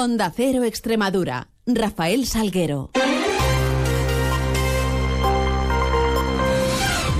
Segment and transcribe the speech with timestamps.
[0.00, 1.48] Onda Cero Extremadura.
[1.66, 2.90] Rafael Salguero.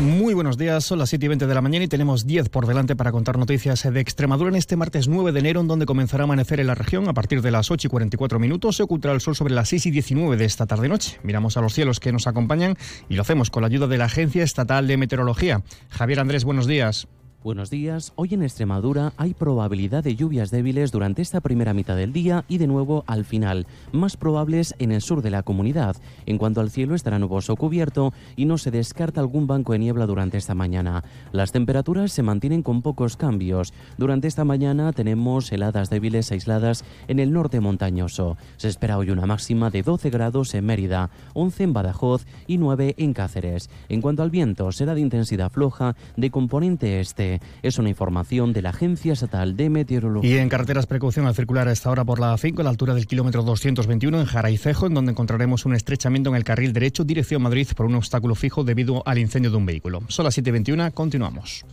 [0.01, 2.67] Muy buenos días, son las 7 y 20 de la mañana y tenemos 10 por
[2.67, 6.23] delante para contar noticias de Extremadura en este martes 9 de enero, en donde comenzará
[6.23, 8.77] a amanecer en la región a partir de las 8 y 44 minutos.
[8.77, 11.21] Se ocultará el sol sobre las 6 y 19 de esta tarde-noche.
[11.23, 12.79] Miramos a los cielos que nos acompañan
[13.11, 15.63] y lo hacemos con la ayuda de la Agencia Estatal de Meteorología.
[15.91, 17.09] Javier Andrés, buenos días.
[17.43, 18.13] Buenos días.
[18.17, 22.59] Hoy en Extremadura hay probabilidad de lluvias débiles durante esta primera mitad del día y
[22.59, 25.97] de nuevo al final, más probables en el sur de la comunidad.
[26.27, 30.05] En cuanto al cielo estará nuboso cubierto y no se descarta algún banco de niebla
[30.05, 31.03] durante esta mañana.
[31.33, 33.73] Las temperaturas se mantienen con pocos cambios.
[33.97, 38.37] Durante esta mañana tenemos heladas débiles aisladas en el norte montañoso.
[38.59, 42.97] Se espera hoy una máxima de 12 grados en Mérida, 11 en Badajoz y 9
[42.99, 43.71] en Cáceres.
[43.89, 47.30] En cuanto al viento, será de intensidad floja de componente este
[47.63, 50.31] es una información de la Agencia Estatal de Meteorología.
[50.31, 52.95] Y en carreteras, precaución al circular a esta hora por la 5, a la altura
[52.95, 57.43] del kilómetro 221 en Jaraicejo, en donde encontraremos un estrechamiento en el carril derecho dirección
[57.43, 60.01] Madrid por un obstáculo fijo debido al incendio de un vehículo.
[60.09, 61.65] Son las 7.21, continuamos.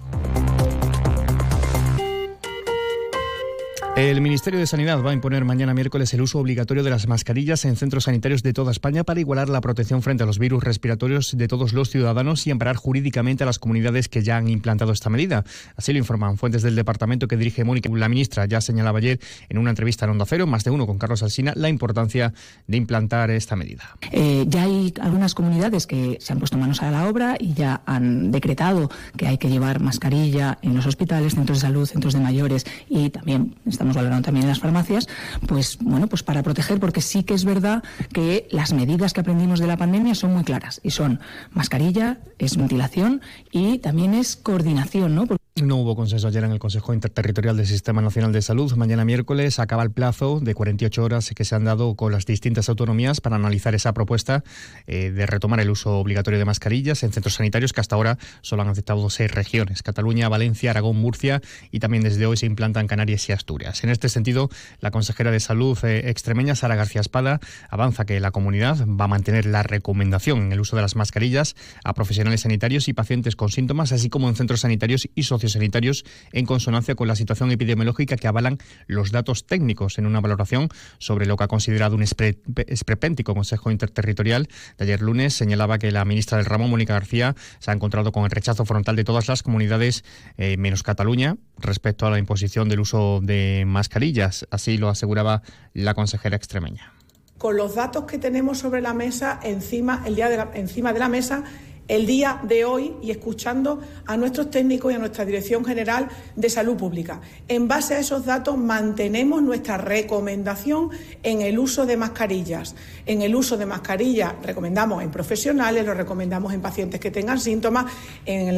[3.97, 7.65] El Ministerio de Sanidad va a imponer mañana miércoles el uso obligatorio de las mascarillas
[7.65, 11.35] en centros sanitarios de toda España para igualar la protección frente a los virus respiratorios
[11.35, 15.09] de todos los ciudadanos y amparar jurídicamente a las comunidades que ya han implantado esta
[15.09, 15.45] medida.
[15.77, 17.89] Así lo informan fuentes del departamento que dirige Mónica.
[17.91, 20.99] La ministra ya señalaba ayer en una entrevista en Onda Cero, más de uno con
[20.99, 22.35] Carlos Alsina, la importancia
[22.67, 23.97] de implantar esta medida.
[24.11, 27.81] Eh, ya hay algunas comunidades que se han puesto manos a la obra y ya
[27.87, 32.19] han decretado que hay que llevar mascarilla en los hospitales, centros de salud, centros de
[32.19, 35.07] mayores y también estamos estamos valorando también en las farmacias,
[35.47, 39.59] pues bueno, pues para proteger, porque sí que es verdad que las medidas que aprendimos
[39.59, 41.19] de la pandemia son muy claras y son
[41.51, 43.21] mascarilla, es ventilación
[43.51, 45.25] y también es coordinación, ¿no?
[45.63, 48.71] No hubo consenso ayer en el Consejo Interterritorial del Sistema Nacional de Salud.
[48.75, 52.69] Mañana miércoles acaba el plazo de 48 horas que se han dado con las distintas
[52.69, 54.43] autonomías para analizar esa propuesta
[54.85, 58.61] eh, de retomar el uso obligatorio de mascarillas en centros sanitarios que hasta ahora solo
[58.61, 61.41] han aceptado seis regiones, Cataluña, Valencia, Aragón, Murcia
[61.71, 63.83] y también desde hoy se implantan Canarias y Asturias.
[63.83, 68.29] En este sentido, la consejera de Salud eh, extremeña, Sara García Espada, avanza que la
[68.29, 72.87] comunidad va a mantener la recomendación en el uso de las mascarillas a profesionales sanitarios
[72.87, 77.07] y pacientes con síntomas, así como en centros sanitarios y socios sanitarios en consonancia con
[77.07, 81.47] la situación epidemiológica que avalan los datos técnicos en una valoración sobre lo que ha
[81.47, 84.47] considerado un esperpéntico Consejo Interterritorial
[84.77, 85.33] de ayer lunes.
[85.33, 88.95] Señalaba que la ministra del ramo, Mónica García, se ha encontrado con el rechazo frontal
[88.95, 90.03] de todas las comunidades
[90.37, 94.47] eh, menos Cataluña respecto a la imposición del uso de mascarillas.
[94.51, 95.41] Así lo aseguraba
[95.73, 96.93] la consejera extremeña.
[97.37, 101.07] Con los datos que tenemos sobre la mesa, encima, el día de encima de la
[101.07, 101.43] mesa,
[101.87, 106.49] el día de hoy y escuchando a nuestros técnicos y a nuestra Dirección General de
[106.49, 107.21] Salud Pública.
[107.47, 110.89] En base a esos datos mantenemos nuestra recomendación
[111.23, 112.75] en el uso de mascarillas.
[113.05, 117.85] En el uso de mascarillas recomendamos en profesionales, lo recomendamos en pacientes que tengan síntomas,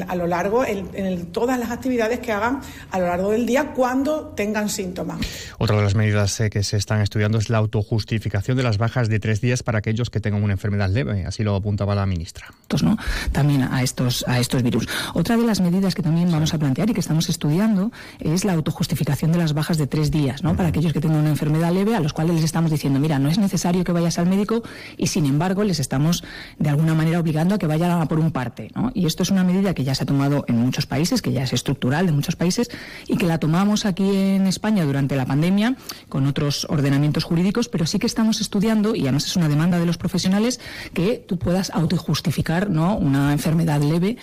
[0.07, 4.27] a lo largo, en, todas las actividades que hagan a lo largo del día cuando
[4.29, 5.19] tengan síntomas.
[5.57, 9.09] Otra de las medidas eh, que se están estudiando es la autojustificación de las bajas
[9.09, 11.25] de tres días para aquellos que tengan una enfermedad leve.
[11.25, 12.47] Así lo apuntaba la ministra.
[12.81, 12.97] ¿no?
[13.31, 14.87] También a estos, a estos virus.
[15.13, 18.53] Otra de las medidas que también vamos a plantear y que estamos estudiando es la
[18.53, 20.55] autojustificación de las bajas de tres días, ¿no?
[20.55, 23.29] Para aquellos que tengan una enfermedad leve, a los cuales les estamos diciendo, mira, no
[23.29, 24.63] es necesario que vayas al médico
[24.97, 26.23] y sin embargo les estamos
[26.57, 28.91] de alguna manera obligando a que vayan a por un parte, ¿no?
[28.93, 31.43] Y esto es una medida que ya se ha tomado en muchos países, que ya
[31.43, 32.69] es estructural de muchos países
[33.07, 35.75] y que la tomamos aquí en España durante la pandemia
[36.07, 39.85] con otros ordenamientos jurídicos, pero sí que estamos estudiando, y además es una demanda de
[39.85, 40.59] los profesionales,
[40.93, 42.97] que tú puedas autojustificar, ¿no?
[43.09, 44.17] Una enfermedad leve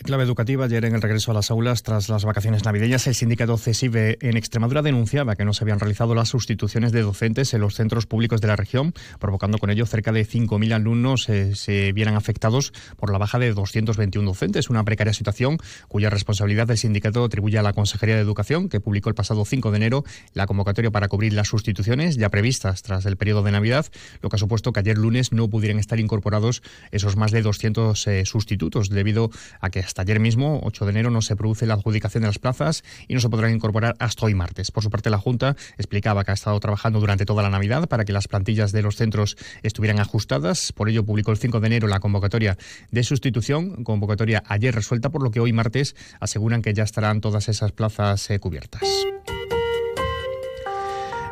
[0.00, 3.58] clave educativa, ayer en el regreso a las aulas tras las vacaciones navideñas, el sindicato
[3.58, 7.74] CESIVE en Extremadura denunciaba que no se habían realizado las sustituciones de docentes en los
[7.74, 12.16] centros públicos de la región, provocando con ello cerca de 5.000 alumnos eh, se vieran
[12.16, 15.58] afectados por la baja de 221 docentes, una precaria situación
[15.88, 19.72] cuya responsabilidad el sindicato atribuye a la Consejería de Educación, que publicó el pasado 5
[19.72, 23.84] de enero la convocatoria para cubrir las sustituciones ya previstas tras el periodo de Navidad,
[24.22, 26.62] lo que ha supuesto que ayer lunes no pudieran estar incorporados
[26.92, 29.30] esos más de 200 eh, sustitutos, debido
[29.60, 32.38] a que hasta ayer mismo, 8 de enero, no se produce la adjudicación de las
[32.38, 34.70] plazas y no se podrán incorporar hasta hoy martes.
[34.70, 38.04] Por su parte, la Junta explicaba que ha estado trabajando durante toda la Navidad para
[38.04, 40.72] que las plantillas de los centros estuvieran ajustadas.
[40.72, 42.56] Por ello, publicó el 5 de enero la convocatoria
[42.90, 47.48] de sustitución, convocatoria ayer resuelta, por lo que hoy martes aseguran que ya estarán todas
[47.48, 48.82] esas plazas eh, cubiertas.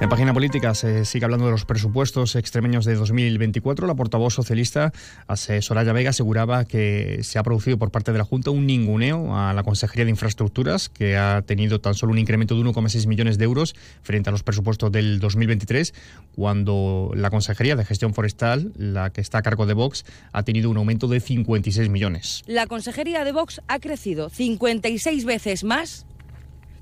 [0.00, 3.86] En página política se sigue hablando de los presupuestos extremeños de 2024.
[3.86, 4.94] La portavoz socialista
[5.60, 9.52] Soraya Vega aseguraba que se ha producido por parte de la Junta un ninguneo a
[9.52, 13.44] la Consejería de Infraestructuras, que ha tenido tan solo un incremento de 1,6 millones de
[13.44, 15.92] euros frente a los presupuestos del 2023,
[16.34, 20.70] cuando la Consejería de Gestión Forestal, la que está a cargo de Vox, ha tenido
[20.70, 22.42] un aumento de 56 millones.
[22.46, 26.06] La Consejería de Vox ha crecido 56 veces más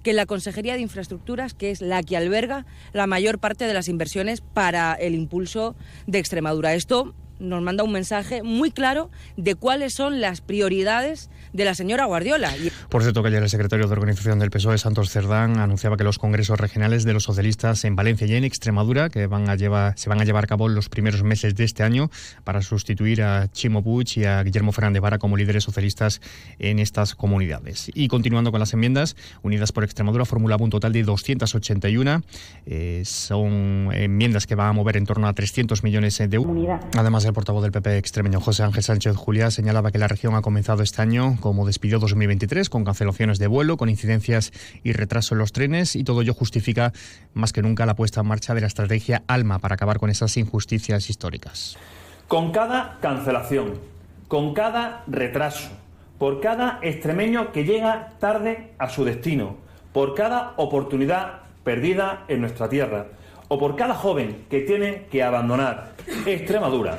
[0.09, 2.65] que la Consejería de Infraestructuras, que es la que alberga
[2.95, 5.77] la mayor parte de las inversiones para el impulso
[6.07, 6.73] de Extremadura.
[6.73, 12.05] Esto nos manda un mensaje muy claro de cuáles son las prioridades de la señora
[12.05, 12.53] Guardiola.
[12.89, 16.19] Por cierto, que ayer el secretario de Organización del PSOE, Santos Cerdán, anunciaba que los
[16.19, 20.09] congresos regionales de los socialistas en Valencia y en Extremadura, que van a llevar, se
[20.09, 22.11] van a llevar a cabo en los primeros meses de este año
[22.45, 26.21] para sustituir a Chimo Puig y a Guillermo Fernández Vara como líderes socialistas
[26.59, 27.91] en estas comunidades.
[27.95, 32.23] Y continuando con las enmiendas, Unidas por Extremadura formulaba un total de 281.
[32.67, 36.81] Eh, son enmiendas que van a mover en torno a 300 millones de euros.
[36.97, 40.43] Además, el portavoz del PP extremeño, José Ángel Sánchez Juliá, señalaba que la región ha
[40.43, 44.53] comenzado este año como despidió 2023, con cancelaciones de vuelo, con incidencias
[44.83, 46.93] y retraso en los trenes, y todo ello justifica
[47.35, 50.37] más que nunca la puesta en marcha de la estrategia ALMA para acabar con esas
[50.37, 51.77] injusticias históricas.
[52.27, 53.75] Con cada cancelación,
[54.27, 55.69] con cada retraso,
[56.19, 59.57] por cada extremeño que llega tarde a su destino,
[59.93, 63.07] por cada oportunidad perdida en nuestra tierra,
[63.49, 65.93] o por cada joven que tiene que abandonar
[66.27, 66.99] Extremadura,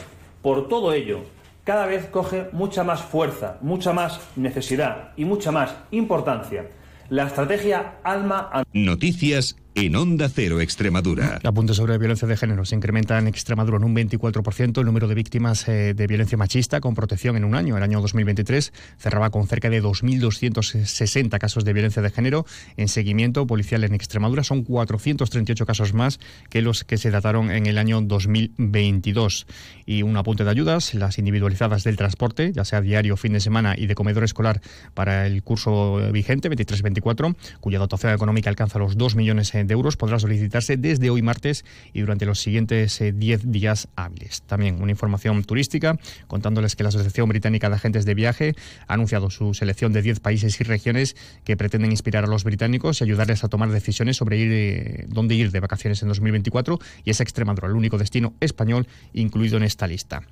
[0.50, 1.20] por todo ello,
[1.64, 6.66] cada vez coge mucha más fuerza, mucha más necesidad y mucha más importancia
[7.10, 8.64] la estrategia Alma.
[8.74, 11.40] Noticias en Onda Cero Extremadura.
[11.42, 12.66] Apunte sobre violencia de género.
[12.66, 16.82] Se incrementa en Extremadura en un 24% el número de víctimas eh, de violencia machista
[16.82, 17.78] con protección en un año.
[17.78, 22.46] El año 2023 cerraba con cerca de 2.260 casos de violencia de género
[22.76, 24.44] en seguimiento policial en Extremadura.
[24.44, 29.48] Son 438 casos más que los que se dataron en el año 2022.
[29.86, 33.76] Y un apunte de ayudas, las individualizadas del transporte, ya sea diario, fin de semana
[33.78, 34.62] y de comedor escolar
[34.94, 40.20] para el curso vigente 23-24, cuya dotación económica alcanza los 2 millones de euros podrá
[40.20, 41.64] solicitarse desde hoy martes
[41.94, 44.42] y durante los siguientes 10 eh, días hábiles.
[44.42, 48.56] También una información turística contándoles que la Asociación Británica de Agentes de Viaje
[48.88, 53.00] ha anunciado su selección de 10 países y regiones que pretenden inspirar a los británicos
[53.00, 57.12] y ayudarles a tomar decisiones sobre ir, eh, dónde ir de vacaciones en 2024 y
[57.12, 60.24] es Extremadura, el único destino español incluido en esta lista.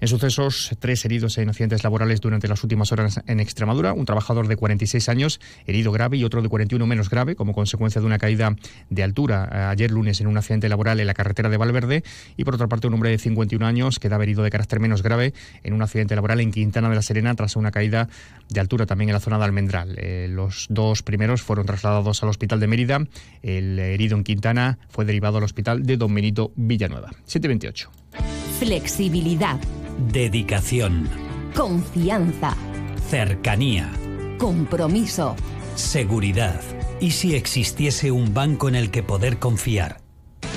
[0.00, 4.48] En sucesos, tres heridos en accidentes laborales durante las últimas horas en Extremadura, un trabajador
[4.48, 8.18] de 46 años herido grave y otro de 41 menos grave como consecuencia de una
[8.18, 8.56] caída
[8.90, 12.04] de altura eh, ayer lunes en un accidente laboral en la carretera de Valverde
[12.36, 15.34] y por otra parte un hombre de 51 años queda herido de carácter menos grave
[15.62, 18.08] en un accidente laboral en Quintana de la Serena tras una caída
[18.48, 19.96] de altura también en la zona de Almendral.
[19.98, 23.00] Eh, los dos primeros fueron trasladados al hospital de Mérida.
[23.42, 27.10] El herido en Quintana fue derivado al hospital de Don Benito Villanueva.
[27.24, 27.90] 728.
[28.58, 29.58] Flexibilidad.
[30.12, 31.08] Dedicación.
[31.54, 32.54] Confianza.
[33.08, 33.90] Cercanía.
[34.38, 35.36] Compromiso.
[35.74, 36.60] Seguridad.
[36.98, 40.00] ¿Y si existiese un banco en el que poder confiar?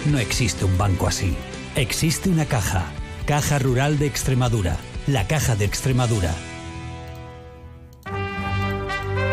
[0.06, 1.36] No existe un banco así.
[1.76, 2.86] Existe una caja.
[3.26, 4.78] Caja Rural de Extremadura.
[5.06, 6.34] La Caja de Extremadura.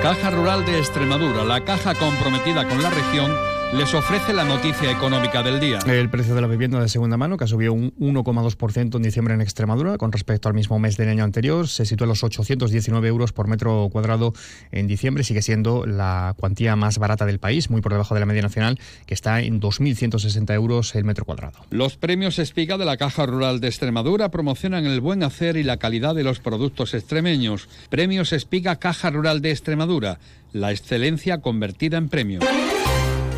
[0.02, 5.42] Caja Rural de Extremadura, la caja comprometida con la región les ofrece la noticia económica
[5.42, 5.78] del día.
[5.86, 9.34] El precio de la vivienda de segunda mano, que ha subido un 1,2% en diciembre
[9.34, 13.08] en Extremadura con respecto al mismo mes del año anterior, se sitúa en los 819
[13.08, 14.32] euros por metro cuadrado
[14.70, 15.24] en diciembre.
[15.24, 18.78] Sigue siendo la cuantía más barata del país, muy por debajo de la media nacional,
[19.04, 21.58] que está en 2.160 euros el metro cuadrado.
[21.70, 25.78] Los premios Espiga de la Caja Rural de Extremadura promocionan el buen hacer y la
[25.78, 27.68] calidad de los productos extremeños.
[27.90, 30.18] Premios Espiga Caja Rural de Extremadura,
[30.52, 32.40] la excelencia convertida en premio.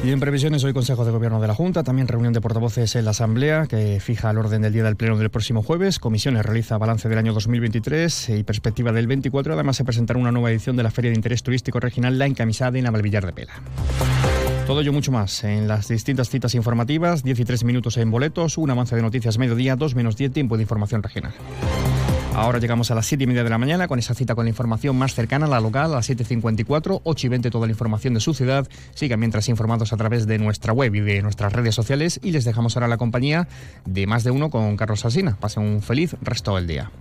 [0.04, 3.04] Y en previsiones, hoy Consejo de Gobierno de la Junta, también reunión de portavoces en
[3.04, 5.98] la Asamblea, que fija el orden del día del Pleno del próximo jueves.
[5.98, 9.54] Comisiones realiza balance del año 2023 y perspectiva del 24.
[9.54, 12.78] Además, se presentará una nueva edición de la Feria de Interés Turístico Regional La Encamisada
[12.78, 13.54] en Navalvillar de Pela.
[14.68, 18.94] Todo ello mucho más en las distintas citas informativas, 13 minutos en boletos, un avance
[18.94, 21.32] de noticias mediodía, 2 menos 10 tiempo de información regional.
[22.38, 24.48] Ahora llegamos a las 7 y media de la mañana con esa cita con la
[24.50, 28.14] información más cercana a la local, a las 7.54, 8 y 20 toda la información
[28.14, 28.68] de su ciudad.
[28.94, 32.44] Sigan mientras informados a través de nuestra web y de nuestras redes sociales y les
[32.44, 33.48] dejamos ahora la compañía
[33.86, 35.36] de más de uno con Carlos Alsina.
[35.40, 36.92] Pasen un feliz resto del día.